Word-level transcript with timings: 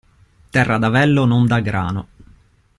Terra 0.49 0.79
d'avello 0.79 1.25
non 1.25 1.45
dà 1.45 1.59
grano! 1.59 2.07